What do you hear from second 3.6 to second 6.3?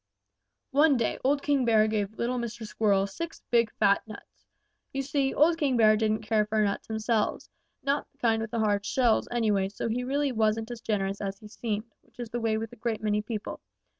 fat nuts. You see, old King Bear didn't